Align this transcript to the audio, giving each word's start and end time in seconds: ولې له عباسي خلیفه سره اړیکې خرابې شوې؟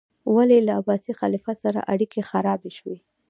ولې 0.35 0.57
له 0.67 0.71
عباسي 0.79 1.13
خلیفه 1.19 1.53
سره 1.63 1.79
اړیکې 1.93 2.21
خرابې 2.29 2.71
شوې؟ 2.77 2.97